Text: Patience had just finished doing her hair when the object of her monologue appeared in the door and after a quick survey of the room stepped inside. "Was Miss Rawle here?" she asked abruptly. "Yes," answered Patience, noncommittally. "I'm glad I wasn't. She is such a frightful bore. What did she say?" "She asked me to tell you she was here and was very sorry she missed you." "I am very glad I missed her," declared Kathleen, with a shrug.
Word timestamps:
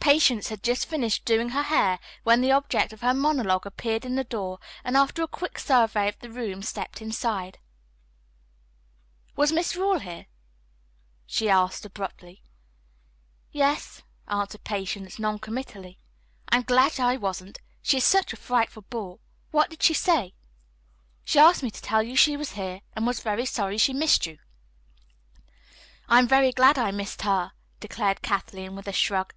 Patience 0.00 0.48
had 0.48 0.62
just 0.62 0.86
finished 0.86 1.26
doing 1.26 1.50
her 1.50 1.62
hair 1.62 2.00
when 2.24 2.40
the 2.40 2.50
object 2.50 2.92
of 2.94 3.02
her 3.02 3.12
monologue 3.12 3.66
appeared 3.66 4.04
in 4.06 4.16
the 4.16 4.24
door 4.24 4.58
and 4.82 4.96
after 4.96 5.22
a 5.22 5.28
quick 5.28 5.58
survey 5.58 6.08
of 6.08 6.18
the 6.20 6.30
room 6.30 6.62
stepped 6.62 7.02
inside. 7.02 7.58
"Was 9.36 9.52
Miss 9.52 9.76
Rawle 9.76 10.00
here?" 10.00 10.26
she 11.26 11.50
asked 11.50 11.84
abruptly. 11.84 12.42
"Yes," 13.52 14.02
answered 14.26 14.64
Patience, 14.64 15.18
noncommittally. 15.18 15.98
"I'm 16.48 16.62
glad 16.62 16.98
I 16.98 17.18
wasn't. 17.18 17.60
She 17.82 17.98
is 17.98 18.04
such 18.04 18.32
a 18.32 18.36
frightful 18.38 18.82
bore. 18.88 19.20
What 19.50 19.68
did 19.68 19.82
she 19.82 19.94
say?" 19.94 20.34
"She 21.24 21.38
asked 21.38 21.62
me 21.62 21.70
to 21.70 21.82
tell 21.82 22.02
you 22.02 22.16
she 22.16 22.38
was 22.38 22.52
here 22.52 22.80
and 22.94 23.06
was 23.06 23.20
very 23.20 23.44
sorry 23.44 23.76
she 23.76 23.92
missed 23.92 24.24
you." 24.24 24.38
"I 26.08 26.18
am 26.18 26.26
very 26.26 26.52
glad 26.52 26.78
I 26.78 26.90
missed 26.90 27.22
her," 27.22 27.52
declared 27.80 28.22
Kathleen, 28.22 28.74
with 28.74 28.88
a 28.88 28.92
shrug. 28.92 29.34